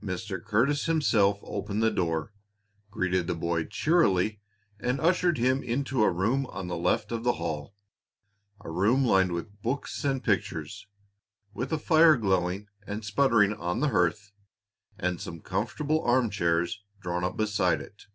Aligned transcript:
Mr. 0.00 0.40
Curtis 0.40 0.86
himself 0.86 1.40
opened 1.42 1.82
the 1.82 1.90
door, 1.90 2.32
greeted 2.92 3.26
the 3.26 3.34
boy 3.34 3.64
cheerily, 3.64 4.38
and 4.78 5.00
ushered 5.00 5.38
him 5.38 5.60
into 5.60 6.04
a 6.04 6.10
room 6.12 6.46
on 6.46 6.68
the 6.68 6.76
left 6.76 7.10
of 7.10 7.24
the 7.24 7.32
hall, 7.32 7.74
a 8.60 8.70
room 8.70 9.04
lined 9.04 9.32
with 9.32 9.60
books 9.60 10.04
and 10.04 10.22
pictures, 10.22 10.86
with 11.52 11.72
a 11.72 11.80
fire 11.80 12.16
glowing 12.16 12.68
and 12.86 13.04
sputtering 13.04 13.52
on 13.54 13.80
the 13.80 13.88
hearth 13.88 14.30
and 15.00 15.20
some 15.20 15.40
comfortable 15.40 16.00
arm 16.04 16.30
chairs 16.30 16.84
drawn 17.00 17.24
up 17.24 17.36
beside 17.36 17.80
it. 17.80 18.06